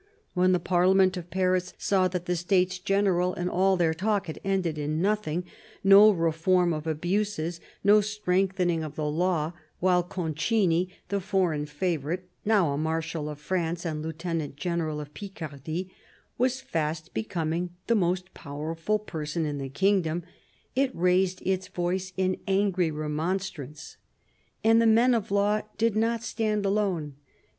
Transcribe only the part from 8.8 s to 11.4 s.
of the law, while Concini, the